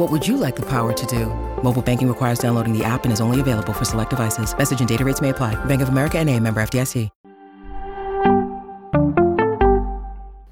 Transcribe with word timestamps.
What 0.00 0.10
would 0.10 0.26
you 0.26 0.38
like 0.38 0.56
the 0.56 0.64
power 0.64 0.94
to 0.94 1.06
do? 1.06 1.26
Mobile 1.62 1.82
banking 1.82 2.08
requires 2.08 2.38
downloading 2.38 2.72
the 2.72 2.82
app 2.82 3.04
and 3.04 3.12
is 3.12 3.20
only 3.20 3.38
available 3.38 3.74
for 3.74 3.84
select 3.84 4.08
devices. 4.08 4.56
Message 4.56 4.80
and 4.80 4.88
data 4.88 5.04
rates 5.04 5.20
may 5.20 5.28
apply. 5.28 5.62
Bank 5.66 5.82
of 5.82 5.90
America 5.90 6.18
and 6.18 6.30
a 6.30 6.40
member 6.40 6.62
FDIC. 6.62 7.10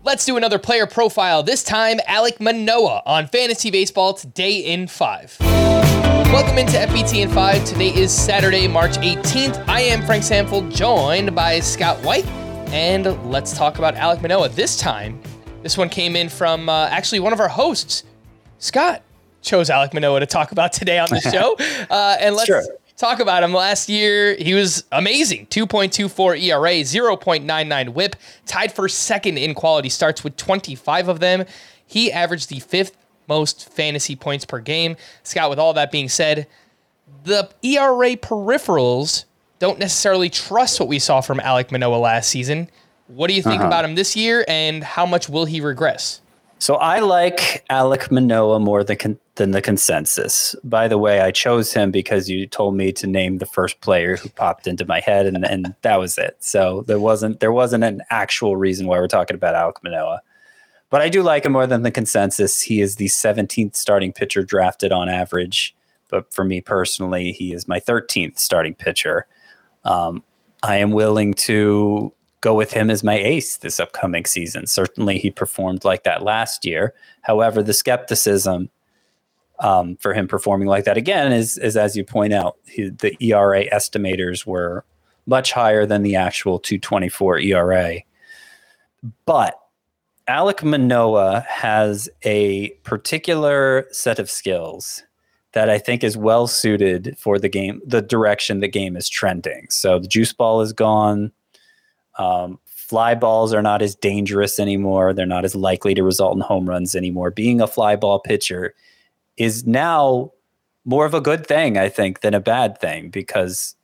Let's 0.05 0.27
do 0.27 0.37
another 0.37 0.59
player 0.59 0.87
profile. 0.87 1.43
This 1.43 1.63
time, 1.63 1.97
Alek 2.01 2.41
Manoah 2.41 3.03
on 3.07 3.27
Fantasy 3.27 3.71
Baseball 3.71 4.13
today 4.13 4.59
in 4.59 4.87
five. 4.87 5.35
Welcome 5.41 6.59
into 6.59 6.77
FBT 6.77 7.23
in 7.23 7.31
five. 7.31 7.65
Today 7.65 7.95
is 7.95 8.13
Saturday, 8.13 8.69
March 8.69 8.99
18th. 8.99 9.67
I 9.67 9.81
am 9.81 10.05
Frank 10.05 10.25
Stampfl, 10.25 10.71
joined 10.75 11.35
by 11.35 11.61
Scott 11.61 11.97
White, 12.05 12.27
and 12.67 13.07
let's 13.31 13.57
talk 13.57 13.79
about 13.79 13.95
Alek 13.95 14.21
Manoah. 14.21 14.51
This 14.51 14.79
time, 14.79 15.23
this 15.63 15.79
one 15.79 15.89
came 15.89 16.17
in 16.17 16.29
from 16.29 16.69
uh, 16.69 16.89
actually 16.89 17.21
one 17.21 17.33
of 17.33 17.41
our 17.41 17.49
hosts, 17.49 18.05
Scott. 18.59 19.03
Chose 19.43 19.69
Alek 19.71 19.95
Manoah 19.95 20.21
to 20.21 20.27
talk 20.27 20.53
about 20.53 20.73
today 20.73 20.99
on 20.99 21.09
the 21.11 21.21
show, 21.33 21.57
uh, 21.91 22.17
and 22.21 22.35
let's 22.35 22.47
Sure. 22.47 22.63
talk 22.97 23.21
about 23.21 23.43
him. 23.43 23.53
Last 23.53 23.89
year, 23.89 24.35
he 24.37 24.55
was 24.55 24.85
amazing 24.93 25.47
2.24 25.47 26.43
ERA, 26.43 26.71
0.99 26.83 27.89
whip, 27.91 28.17
tied 28.47 28.73
for 28.73 28.89
second 28.89 29.39
in 29.39 29.55
quality 29.55 29.89
starts 29.89 30.25
with 30.25 30.37
25 30.37 31.09
of 31.09 31.21
them. 31.21 31.45
He 31.87 32.13
averaged 32.13 32.49
the 32.49 32.61
fifth 32.61 32.97
most 33.29 33.71
fantasy 33.71 34.17
points 34.17 34.45
per 34.45 34.59
game. 34.59 34.97
Scott, 35.23 35.51
with 35.51 35.59
all 35.59 35.73
that 35.75 35.91
being 35.93 36.09
said, 36.09 36.47
the 37.25 37.49
ERA 37.63 38.17
peripherals 38.17 39.25
don't 39.59 39.79
necessarily 39.79 40.31
trust 40.31 40.79
what 40.81 40.89
we 40.89 40.99
saw 40.99 41.21
from 41.21 41.39
Alek 41.39 41.71
Manoah 41.71 41.97
last 41.97 42.29
season. 42.31 42.71
What 43.09 43.29
do 43.29 43.35
you 43.35 43.43
think 43.43 43.63
about 43.63 43.85
him 43.85 43.95
this 43.95 44.15
year, 44.17 44.45
and 44.49 44.85
how 44.85 45.07
much 45.07 45.29
will 45.29 45.47
he 45.47 45.61
regress? 45.61 46.21
So 46.59 46.75
I 46.75 46.99
like 47.01 47.65
Alek 47.71 48.11
Manoah 48.11 48.61
more 48.61 48.85
than 48.85 49.19
than 49.39 49.53
the 49.53 49.63
consensus. 49.63 50.55
By 50.63 50.89
the 50.89 50.99
way, 50.99 51.21
I 51.21 51.31
chose 51.31 51.73
him 51.73 51.91
because 51.91 52.29
you 52.29 52.47
told 52.47 52.77
me 52.77 52.93
to 52.93 53.07
name 53.07 53.39
the 53.39 53.47
first 53.47 53.81
player 53.81 54.17
who 54.17 54.29
popped 54.29 54.67
into 54.67 54.85
my 54.85 55.01
head, 55.01 55.27
and, 55.27 55.47
and 55.47 55.75
that 55.83 55.99
was 55.99 56.19
it. 56.19 56.37
So 56.41 56.85
there 56.87 57.01
wasn't 57.01 57.41
there 57.41 57.53
wasn't 57.53 57.85
an 57.85 58.03
actual 58.11 58.57
reason 58.57 58.87
why 58.87 58.99
we're 58.99 59.09
talking 59.09 59.37
about 59.37 59.55
Alek 59.55 59.83
Manoah. 59.83 60.21
But 60.91 61.01
I 61.03 61.09
do 61.09 61.23
like 61.23 61.45
him 61.45 61.53
more 61.53 61.67
than 61.67 61.83
the 61.83 61.91
consensus. 61.91 62.61
He 62.61 62.81
is 62.81 62.97
the 62.97 63.07
17th 63.07 63.77
starting 63.77 64.13
pitcher 64.13 64.43
drafted 64.43 64.91
on 64.91 65.09
average. 65.09 65.75
But 66.09 66.33
for 66.33 66.45
me 66.45 66.61
personally, 66.61 67.33
he 67.33 67.53
is 67.53 67.69
my 67.69 67.79
13th 67.79 68.39
starting 68.39 68.75
pitcher. 68.75 69.27
Um, 69.85 70.23
I 70.63 70.77
am 70.77 70.91
willing 70.91 71.35
to 71.35 72.13
go 72.41 72.55
with 72.55 72.73
him 72.73 72.91
as 72.91 73.05
my 73.05 73.19
ace 73.19 73.59
this 73.59 73.79
upcoming 73.79 74.25
season. 74.25 74.67
Certainly, 74.67 75.19
he 75.19 75.31
performed 75.31 75.85
like 75.85 76.05
that 76.05 76.23
last 76.23 76.65
year. 76.65 76.95
However, 77.23 77.63
the 77.63 77.75
skepticism 77.75 78.71
um, 79.61 79.97
for 79.97 80.15
him 80.15 80.29
performing 80.29 80.69
like 80.69 80.85
that 80.85 80.97
again 80.97 81.33
is, 81.33 81.59
is 81.59 81.77
as 81.77 81.97
you 81.97 82.05
point 82.05 82.33
out, 82.33 82.57
he, 82.67 82.91
the 82.91 83.17
ERA 83.21 83.69
estimators 83.71 84.47
were 84.47 84.85
much 85.27 85.53
higher 85.53 85.85
than 85.85 86.03
the 86.03 86.17
actual 86.17 86.59
224 86.59 87.39
ERA. 87.41 87.97
But 89.27 89.61
Alek 90.29 90.63
Manoah 90.63 91.45
has 91.49 92.09
a 92.25 92.71
particular 92.83 93.87
set 93.91 94.19
of 94.19 94.31
skills 94.31 95.03
that 95.53 95.71
I 95.71 95.79
think 95.79 96.05
is 96.05 96.17
well 96.17 96.47
suited 96.47 97.17
for 97.19 97.39
the 97.39 97.49
game, 97.49 97.81
the 97.85 98.03
direction 98.03 98.61
the 98.61 98.69
game 98.69 98.97
is 98.97 99.09
trending. 99.09 99.67
So 99.71 99.99
the 99.99 100.07
juice 100.07 100.33
ball 100.33 100.61
is 100.61 100.73
gone. 100.73 101.33
Um, 102.19 102.59
fly 102.67 103.15
balls 103.15 103.55
are 103.55 103.63
not 103.63 103.81
as 103.81 103.95
dangerous 103.95 104.61
anymore. 104.61 105.13
They're 105.13 105.27
not 105.27 105.45
as 105.45 105.55
likely 105.55 105.95
to 105.95 106.03
result 106.03 106.37
in 106.37 106.43
home 106.43 106.69
runs 106.69 106.95
anymore. 106.95 107.31
Being 107.31 107.61
a 107.61 107.67
fly 107.67 107.97
ball 107.97 108.21
pitcher 108.21 108.75
is 109.39 109.67
now 109.67 110.33
more 110.85 111.07
of 111.07 111.15
a 111.15 111.21
good 111.21 111.47
thing, 111.47 111.79
I 111.79 111.89
think, 111.89 112.21
than 112.21 112.35
a 112.35 112.41
bad 112.41 112.79
thing 112.79 113.09
because 113.11 113.75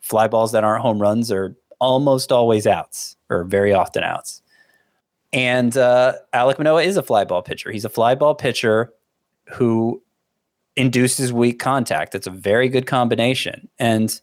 fly 0.00 0.28
balls 0.28 0.52
that 0.52 0.64
aren't 0.64 0.82
home 0.82 1.00
runs 1.00 1.32
are 1.32 1.56
almost 1.78 2.32
always 2.32 2.66
outs 2.66 3.16
or 3.30 3.44
very 3.44 3.72
often 3.72 4.02
outs. 4.02 4.42
And 5.32 5.76
uh, 5.76 6.14
Alek 6.32 6.58
Manoah 6.58 6.82
is 6.82 6.96
a 6.96 7.02
fly 7.02 7.24
ball 7.24 7.42
pitcher. 7.42 7.70
He's 7.70 7.84
a 7.84 7.88
fly 7.88 8.14
ball 8.14 8.34
pitcher 8.34 8.92
who 9.46 10.02
induces 10.76 11.32
weak 11.32 11.58
contact. 11.58 12.14
It's 12.14 12.26
a 12.26 12.30
very 12.30 12.68
good 12.68 12.86
combination. 12.86 13.68
And 13.78 14.20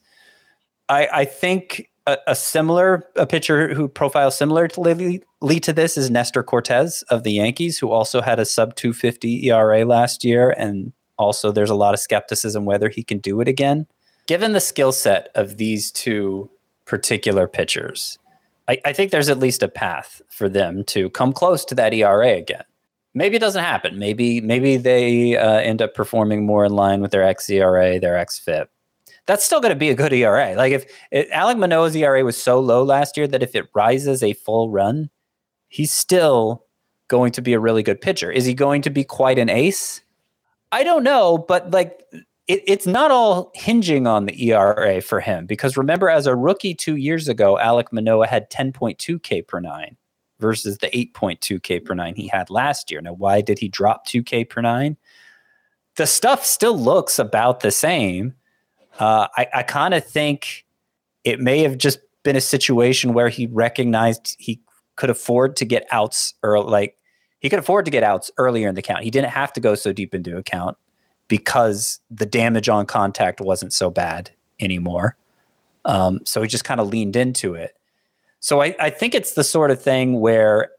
I, 0.90 1.08
I 1.12 1.26
think 1.26 1.91
a, 2.08 2.18
a 2.28 2.36
similar 2.36 3.08
a 3.16 3.26
pitcher 3.26 3.74
who 3.74 3.88
profiles 3.88 4.38
similarly 4.38 4.70
to 5.62 5.74
this 5.74 5.98
is 5.98 6.10
Nestor 6.10 6.44
Cortes 6.44 7.02
of 7.04 7.24
the 7.24 7.34
Yankees, 7.34 7.78
who 7.80 7.92
also 7.92 8.22
had 8.22 8.40
a 8.40 8.46
sub 8.46 8.76
250 8.76 9.50
ERA 9.50 9.86
last 9.86 10.24
year. 10.24 10.52
And 10.58 10.94
also, 11.18 11.52
there's 11.52 11.70
a 11.70 11.76
lot 11.76 11.94
of 11.94 12.00
skepticism 12.00 12.66
whether 12.66 12.90
he 12.90 13.04
can 13.04 13.20
do 13.20 13.42
it 13.42 13.48
again. 13.48 13.88
Given 14.28 14.54
the 14.54 14.60
skill 14.60 14.92
set 14.92 15.30
of 15.36 15.58
these 15.58 15.92
two 15.92 16.50
particular 16.86 17.48
pitchers, 17.48 18.18
I, 18.68 18.80
I 18.86 18.94
think 18.94 19.12
there's 19.12 19.30
at 19.30 19.40
least 19.40 19.64
a 19.64 19.68
path 19.68 20.22
for 20.30 20.50
them 20.50 20.84
to 20.86 21.10
come 21.12 21.34
close 21.34 21.66
to 21.66 21.76
that 21.76 21.94
ERA 21.94 22.34
again. 22.34 22.64
Maybe 23.14 23.36
it 23.36 23.40
doesn't 23.40 23.64
happen. 23.64 24.00
Maybe 24.00 24.40
maybe 24.40 24.78
they 24.78 25.36
uh, 25.36 25.60
end 25.60 25.82
up 25.82 25.94
performing 25.94 26.46
more 26.46 26.64
in 26.64 26.72
line 26.72 27.02
with 27.02 27.12
their 27.12 27.24
xERA, 27.24 28.00
their 28.00 28.16
xFIP. 28.16 28.68
That's 29.28 29.46
still 29.46 29.62
going 29.62 29.74
to 29.74 29.80
be 29.80 29.90
a 29.90 29.96
good 29.96 30.14
ERA. 30.14 30.56
Like 30.56 30.74
if 30.74 30.86
it, 31.12 31.30
Alek 31.32 31.58
Manoah's 31.58 31.96
ERA 31.96 32.24
was 32.24 32.42
so 32.42 32.60
low 32.60 32.84
last 32.84 33.18
year 33.18 33.28
that 33.28 33.44
if 33.44 33.56
it 33.56 33.70
rises 33.74 34.24
a 34.24 34.34
full 34.34 34.70
run, 34.70 35.10
he's 35.68 35.94
still 35.94 36.66
going 37.08 37.32
to 37.34 37.42
be 37.42 37.54
a 37.54 37.60
really 37.60 37.84
good 37.84 38.02
pitcher. 38.02 38.32
Is 38.32 38.46
he 38.46 38.54
going 38.54 38.82
to 38.84 38.90
be 38.90 39.04
quite 39.04 39.38
an 39.38 39.50
ace? 39.50 40.02
I 40.72 40.84
don't 40.84 41.04
know, 41.04 41.38
but 41.38 41.72
like 41.72 42.04
it, 42.48 42.64
it's 42.66 42.88
not 42.88 43.12
all 43.12 43.52
hinging 43.54 44.08
on 44.08 44.26
the 44.26 44.50
ERA 44.50 45.02
for 45.02 45.20
him 45.20 45.46
because 45.46 45.78
remember, 45.78 46.10
as 46.10 46.26
a 46.26 46.36
rookie 46.36 46.74
two 46.74 46.96
years 46.96 47.28
ago, 47.28 47.58
Alek 47.62 47.92
Manoah 47.92 48.28
had 48.28 48.50
10.2 48.50 49.22
K 49.22 49.42
per 49.42 49.60
nine 49.60 49.98
versus 50.40 50.80
the 50.80 50.88
8.2 50.88 51.62
K 51.62 51.80
per 51.80 51.94
nine 51.94 52.16
he 52.16 52.28
had 52.28 52.50
last 52.50 52.92
year. 52.92 53.02
Now, 53.02 53.14
why 53.14 53.42
did 53.42 53.60
he 53.60 53.70
drop 53.70 54.06
2 54.06 54.24
K 54.24 54.44
per 54.44 54.62
nine? 54.62 54.98
The 55.96 56.08
stuff 56.08 56.46
still 56.46 56.78
looks 56.78 57.20
about 57.20 57.60
the 57.60 57.72
same. 57.72 58.34
Uh, 59.00 59.28
I, 59.38 59.48
I 59.56 59.64
kind 59.64 59.94
of 59.94 60.06
think 60.06 60.66
it 61.24 61.40
may 61.40 61.60
have 61.60 61.78
just 61.78 62.00
been 62.24 62.36
a 62.36 62.42
situation 62.42 63.14
where 63.14 63.30
he 63.30 63.48
recognized 63.48 64.36
he 64.40 64.62
could 64.96 65.10
afford 65.10 65.56
to 65.58 65.66
get 65.66 65.88
outs 65.92 66.34
or 66.44 66.62
like 66.62 66.98
he 67.40 67.50
could 67.50 67.60
afford 67.60 67.86
to 67.86 67.92
get 67.92 68.04
outs 68.04 68.30
earlier 68.38 68.68
in 68.68 68.76
the 68.76 68.82
count. 68.82 69.04
He 69.04 69.10
didn't 69.10 69.32
have 69.32 69.52
to 69.54 69.60
go 69.60 69.74
so 69.76 69.92
deep 69.92 70.14
into 70.14 70.38
account 70.38 70.78
because 71.28 72.00
the 72.12 72.26
damage 72.26 72.70
on 72.70 72.86
contact 72.86 73.42
wasn't 73.42 73.74
so 73.74 73.90
bad 73.90 74.32
anymore. 74.60 75.16
Um, 75.86 76.20
so 76.26 76.42
he 76.42 76.48
just 76.48 76.66
kind 76.66 76.80
of 76.80 76.90
leaned 76.90 77.16
into 77.16 77.56
it. 77.56 77.76
So 78.40 78.62
I, 78.62 78.76
I 78.80 78.90
think 78.90 79.16
it's 79.16 79.34
the 79.34 79.44
sort 79.44 79.72
of 79.72 79.82
thing 79.82 80.20
where 80.20 80.72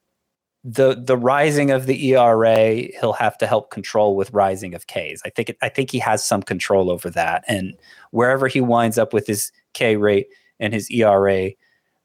the 0.64 0.94
the 0.94 1.16
rising 1.16 1.70
of 1.72 1.86
the 1.86 2.12
ERA 2.12 2.88
he'll 3.00 3.12
have 3.14 3.36
to 3.38 3.46
help 3.46 3.70
control 3.70 4.14
with 4.14 4.32
rising 4.32 4.74
of 4.74 4.86
Ks. 4.86 5.20
I 5.24 5.30
think 5.30 5.50
it, 5.50 5.58
I 5.60 5.68
think 5.68 5.90
he 5.90 5.98
has 5.98 6.24
some 6.24 6.42
control 6.42 6.90
over 6.90 7.10
that, 7.10 7.44
and 7.48 7.74
wherever 8.12 8.46
he 8.46 8.60
winds 8.60 8.96
up 8.96 9.12
with 9.12 9.26
his 9.26 9.50
K 9.72 9.96
rate 9.96 10.28
and 10.60 10.72
his 10.72 10.88
ERA, 10.90 11.50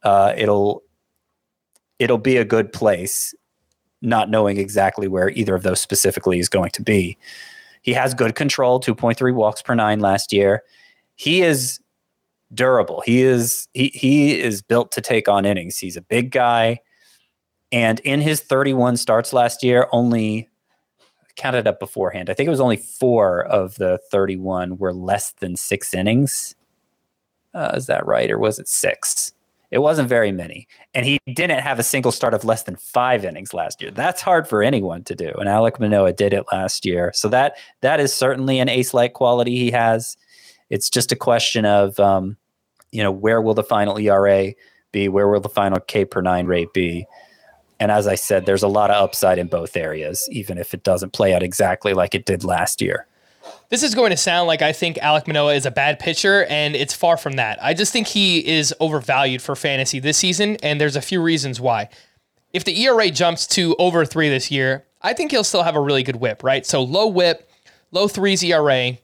uh, 0.04 0.34
it'll 0.36 0.82
it'll 2.00 2.18
be 2.18 2.38
a 2.38 2.46
good 2.46 2.74
place. 2.74 3.34
Not 4.02 4.30
knowing 4.30 4.58
exactly 4.58 5.08
where 5.08 5.32
either 5.32 5.56
of 5.56 5.64
those 5.64 5.80
specifically 5.80 6.38
is 6.38 6.50
going 6.50 6.70
to 6.72 6.84
be, 6.84 7.18
he 7.82 7.94
has 7.94 8.14
good 8.14 8.36
control. 8.36 8.80
Two 8.80 8.96
point 8.96 9.18
three 9.18 9.32
walks 9.32 9.62
per 9.62 9.76
nine 9.76 10.00
last 10.00 10.34
year. 10.34 10.64
He 11.16 11.42
is 11.42 11.80
durable. 12.54 13.02
He 13.06 13.22
is 13.22 13.68
he 13.74 13.92
he 13.94 14.40
is 14.40 14.62
built 14.62 14.92
to 14.94 15.02
take 15.02 15.28
on 15.28 15.46
innings. 15.46 15.78
He's 15.78 15.98
a 15.98 16.02
big 16.02 16.32
guy, 16.32 16.80
and 17.72 18.00
in 18.02 18.22
his 18.22 18.42
31 18.42 18.98
starts 18.98 19.34
last 19.34 19.64
year, 19.64 19.88
only 19.92 20.50
counted 21.36 21.68
up 21.68 21.80
beforehand. 21.80 22.30
I 22.30 22.34
think 22.34 22.48
it 22.48 22.52
was 22.52 22.60
only 22.60 22.78
four 22.78 23.46
of 23.46 23.76
the 23.76 24.00
31 24.12 24.78
were 24.78 24.94
less 24.94 25.32
than 25.40 25.56
six 25.56 25.94
innings. 25.94 26.56
Uh, 27.54 27.72
is 27.76 27.86
that 27.88 28.06
right, 28.06 28.30
or 28.30 28.38
was 28.38 28.60
it 28.60 28.68
six? 28.68 29.34
It 29.70 29.80
wasn't 29.80 30.08
very 30.08 30.32
many, 30.32 30.68
and 30.94 31.06
he 31.06 31.20
didn't 31.34 31.60
have 31.60 31.78
a 31.78 31.84
single 31.84 32.12
start 32.12 32.34
of 32.34 32.46
less 32.46 32.64
than 32.64 32.78
five 32.78 33.26
innings 33.26 33.54
last 33.54 33.82
year. 33.82 33.92
That's 33.92 34.22
hard 34.22 34.48
for 34.48 34.64
anyone 34.64 35.04
to 35.06 35.16
do, 35.16 35.32
and 35.38 35.50
Alek 35.50 35.80
Manoah 35.80 36.14
did 36.14 36.34
it 36.34 36.46
last 36.52 36.86
year. 36.86 37.12
So 37.14 37.28
that 37.30 37.58
that 37.82 38.00
is 38.00 38.14
certainly 38.14 38.60
an 38.60 38.70
ace-like 38.70 39.14
quality 39.14 39.58
he 39.58 39.72
has. 39.72 40.16
It's 40.70 40.90
just 40.90 41.12
a 41.12 41.18
question 41.18 41.66
of, 41.66 42.00
um, 42.00 42.38
you 42.92 43.04
know, 43.04 43.12
where 43.12 43.42
will 43.42 43.54
the 43.54 43.64
final 43.64 43.98
ERA 43.98 44.54
be? 44.92 45.10
Where 45.10 45.28
will 45.28 45.42
the 45.42 45.50
final 45.50 45.80
K 45.82 46.06
per 46.06 46.22
nine 46.22 46.46
rate 46.46 46.72
be? 46.74 47.06
And 47.80 47.92
as 47.92 48.08
I 48.08 48.16
said, 48.16 48.46
there's 48.46 48.64
a 48.64 48.68
lot 48.68 48.90
of 48.90 49.04
upside 49.04 49.38
in 49.38 49.48
both 49.48 49.78
areas, 49.78 50.28
even 50.32 50.58
if 50.58 50.74
it 50.74 50.84
doesn't 50.84 51.14
play 51.14 51.34
out 51.34 51.44
exactly 51.44 51.94
like 51.94 52.16
it 52.16 52.26
did 52.26 52.44
last 52.44 52.82
year. 52.82 53.06
This 53.70 53.84
is 53.84 53.96
going 53.96 54.12
to 54.12 54.18
sound 54.18 54.48
like 54.48 54.62
I 54.62 54.74
think 54.74 54.98
Alek 54.98 55.28
Manoah 55.28 55.54
is 55.54 55.66
a 55.66 55.72
bad 55.72 56.00
pitcher, 56.00 56.46
and 56.46 56.76
it's 56.76 56.94
far 56.94 57.18
from 57.18 57.34
that. 57.34 57.62
I 57.64 57.74
just 57.74 57.94
think 57.94 58.08
he 58.08 58.46
is 58.46 58.74
overvalued 58.80 59.42
for 59.42 59.56
fantasy 59.56 60.00
this 60.00 60.18
season, 60.18 60.58
and 60.64 60.80
there's 60.82 60.96
a 60.96 61.02
few 61.02 61.22
reasons 61.22 61.60
why. 61.60 61.90
If 62.54 62.64
the 62.64 62.82
ERA 62.82 63.12
jumps 63.12 63.46
to 63.48 63.76
over 63.78 64.06
three 64.06 64.30
this 64.30 64.50
year, 64.50 64.86
I 65.02 65.14
think 65.14 65.32
he'll 65.32 65.44
still 65.44 65.64
have 65.64 65.76
a 65.76 65.82
really 65.82 66.04
good 66.04 66.16
whip, 66.18 66.44
right? 66.44 66.66
So 66.66 66.82
low 66.82 67.08
whip, 67.08 67.50
low 67.92 68.08
threes 68.08 68.44
ERA, 68.44 68.98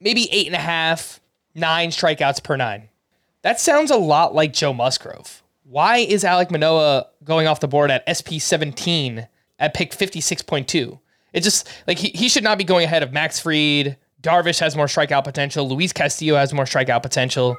maybe 0.00 0.28
eight 0.30 0.46
and 0.46 0.56
a 0.56 0.60
half, 0.60 1.20
nine 1.54 1.90
strikeouts 1.90 2.42
per 2.42 2.56
nine. 2.56 2.88
That 3.42 3.60
sounds 3.60 3.90
a 3.90 3.96
lot 3.96 4.34
like 4.34 4.52
Joe 4.52 4.72
Musgrove. 4.72 5.41
Why 5.72 5.96
is 5.96 6.22
Alek 6.22 6.50
Manoah 6.50 7.06
going 7.24 7.46
off 7.46 7.60
the 7.60 7.66
board 7.66 7.90
at 7.90 8.04
SP 8.04 8.36
17 8.36 9.26
at 9.58 9.72
pick 9.72 9.92
56.2? 9.92 11.00
It 11.32 11.42
just 11.42 11.66
like 11.86 11.96
he, 11.96 12.10
he 12.10 12.28
should 12.28 12.44
not 12.44 12.58
be 12.58 12.64
going 12.64 12.84
ahead 12.84 13.02
of 13.02 13.14
Max 13.14 13.40
Fried. 13.40 13.96
Darvish 14.20 14.60
has 14.60 14.76
more 14.76 14.84
strikeout 14.84 15.24
potential. 15.24 15.66
Luis 15.66 15.94
Castillo 15.94 16.36
has 16.36 16.52
more 16.52 16.66
strikeout 16.66 17.02
potential. 17.02 17.56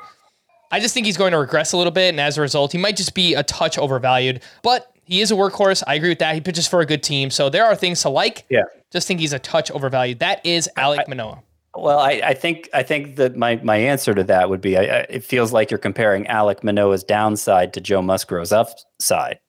I 0.72 0.80
just 0.80 0.94
think 0.94 1.08
he's 1.08 1.18
going 1.18 1.32
to 1.32 1.40
regress 1.40 1.74
a 1.74 1.78
little 1.78 1.92
bit, 1.92 2.10
and 2.10 2.20
as 2.20 2.38
a 2.38 2.42
result, 2.42 2.72
he 2.72 2.78
might 2.78 2.98
just 2.98 3.16
be 3.16 3.34
a 3.34 3.42
touch 3.42 3.80
overvalued. 3.80 4.44
But 4.62 4.96
he 5.06 5.22
is 5.22 5.32
a 5.32 5.36
workhorse. 5.36 5.82
I 5.88 5.96
agree 5.96 6.10
with 6.10 6.20
that. 6.20 6.36
He 6.36 6.42
pitches 6.42 6.68
for 6.68 6.82
a 6.82 6.86
good 6.86 7.02
team, 7.02 7.32
so 7.32 7.50
there 7.50 7.66
are 7.66 7.76
things 7.76 8.04
to 8.04 8.10
like. 8.10 8.46
Yeah. 8.48 8.62
Just 8.92 9.08
think 9.08 9.22
he's 9.22 9.34
a 9.34 9.40
touch 9.40 9.72
overvalued. 9.72 10.20
That 10.20 10.46
is 10.46 10.70
Alek 10.78 11.08
Manoah. 11.08 11.42
Well, 11.76 12.00
I, 12.00 12.22
I, 12.24 12.34
think 12.34 12.70
I 12.74 12.84
think 12.84 13.16
that 13.16 13.36
my, 13.36 13.56
my 13.64 13.78
answer 13.78 14.14
to 14.14 14.24
that 14.26 14.50
would 14.50 14.62
be 14.62 14.78
I, 14.78 14.82
I, 14.82 14.98
it 15.10 15.24
feels 15.24 15.52
like 15.52 15.72
you're 15.72 15.80
comparing 15.80 16.26
Alek 16.26 16.64
Manoah's 16.64 17.04
downside 17.04 17.74
to 17.74 17.82
Joe 17.82 18.02
Musgrove's 18.02 18.52
upside. 18.52 19.40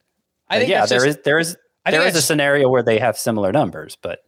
I 0.48 0.58
think 0.58 0.70
yeah, 0.70 0.86
there 0.86 1.04
just, 1.04 1.18
is 1.18 1.24
there 1.24 1.38
is 1.38 1.56
there 1.86 2.06
is 2.06 2.16
a 2.16 2.22
scenario 2.22 2.68
where 2.68 2.82
they 2.82 2.98
have 2.98 3.18
similar 3.18 3.52
numbers, 3.52 3.96
but 4.00 4.20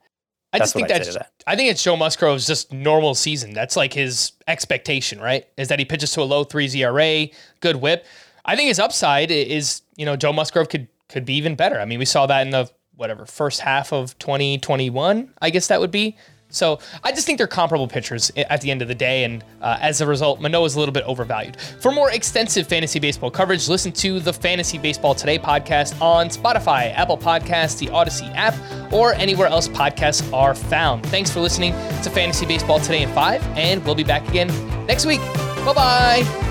I 0.52 0.58
just 0.58 0.75
think 0.75 0.88
that's 0.88 1.14
that. 1.14 1.32
I 1.46 1.56
think 1.56 1.70
it's 1.70 1.82
Joe 1.82 1.96
Musgrove's 1.96 2.46
just 2.46 2.72
normal 2.72 3.14
season. 3.14 3.52
That's 3.52 3.76
like 3.76 3.93
his 3.93 4.32
expectation, 4.46 5.20
right? 5.20 5.46
Is 5.56 5.69
that 5.69 5.78
he 5.78 5.84
pitches 5.84 6.12
to 6.12 6.22
a 6.22 6.25
low 6.25 6.44
three 6.44 6.69
ERA, 6.75 7.26
good 7.60 7.76
whip. 7.76 8.06
I 8.44 8.56
think 8.56 8.69
his 8.69 8.78
upside 8.78 9.31
is, 9.31 9.82
you 9.96 10.06
know, 10.06 10.16
Joe 10.16 10.32
Musgrove 10.32 10.69
could 10.69 10.88
could 11.08 11.25
be 11.25 11.34
even 11.34 11.54
better. 11.54 11.81
I 11.81 11.84
mean, 11.84 11.99
we 11.99 12.04
saw 12.04 12.26
that 12.26 12.42
in 12.42 12.50
the 12.50 12.70
whatever 12.94 13.26
first 13.26 13.60
half 13.60 13.92
of 13.92 14.19
2021. 14.19 15.32
I 15.40 15.50
guess 15.50 15.69
that 15.69 15.81
would 15.81 15.90
be. 15.90 16.16
So 16.56 16.78
I 17.04 17.12
just 17.12 17.26
think 17.26 17.38
they're 17.38 17.46
comparable 17.46 17.86
pitchers 17.86 18.32
at 18.36 18.60
the 18.60 18.70
end 18.70 18.82
of 18.82 18.88
the 18.88 18.94
day, 18.94 19.24
and 19.24 19.44
uh, 19.60 19.78
as 19.80 20.00
a 20.00 20.06
result, 20.06 20.40
Manoah 20.40 20.64
is 20.64 20.74
a 20.74 20.78
little 20.78 20.92
bit 20.92 21.04
overvalued. 21.04 21.56
For 21.80 21.92
more 21.92 22.10
extensive 22.10 22.66
fantasy 22.66 22.98
baseball 22.98 23.30
coverage, 23.30 23.68
listen 23.68 23.92
to 23.92 24.20
the 24.20 24.32
Fantasy 24.32 24.78
Baseball 24.78 25.14
Today 25.14 25.38
podcast 25.38 26.00
on 26.00 26.28
Spotify, 26.28 26.94
Apple 26.94 27.18
Podcasts, 27.18 27.78
the 27.78 27.86
Audacy 27.88 28.34
app, 28.34 28.54
or 28.92 29.12
anywhere 29.14 29.48
else 29.48 29.68
podcasts 29.68 30.32
are 30.32 30.54
found. 30.54 31.04
Thanks 31.06 31.30
for 31.30 31.40
listening 31.40 31.72
to 32.02 32.10
Fantasy 32.10 32.46
Baseball 32.46 32.80
Today 32.80 33.02
in 33.02 33.12
5, 33.12 33.44
and 33.56 33.84
we'll 33.84 33.94
be 33.94 34.04
back 34.04 34.26
again 34.28 34.48
next 34.86 35.04
week. 35.04 35.20
Bye 35.64 35.72
bye. 35.74 36.45